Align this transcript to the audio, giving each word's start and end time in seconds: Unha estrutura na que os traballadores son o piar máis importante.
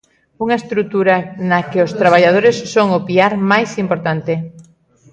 Unha 0.43 0.59
estrutura 0.61 1.15
na 1.49 1.59
que 1.69 1.79
os 1.85 1.95
traballadores 2.01 2.55
son 2.73 2.87
o 2.97 2.99
piar 3.07 3.33
máis 3.51 3.71
importante. 3.83 4.33